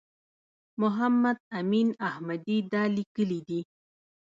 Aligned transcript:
محمد 0.81 1.37
امین 1.59 1.87
احمدي 2.09 2.57
دا 2.71 2.83
لیکلي 2.95 3.39
دي. 3.47 3.59